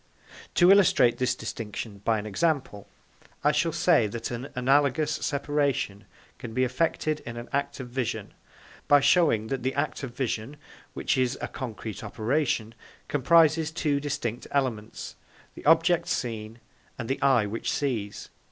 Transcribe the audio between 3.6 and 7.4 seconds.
say that an analogous separation can be effected in